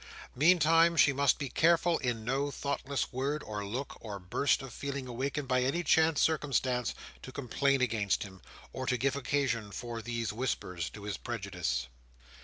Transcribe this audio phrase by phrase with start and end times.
[0.35, 5.05] Meantime she must be careful in no thoughtless word, or look, or burst of feeling
[5.05, 8.41] awakened by any chance circumstance, to complain against him,
[8.73, 11.85] or to give occasion for these whispers to his prejudice.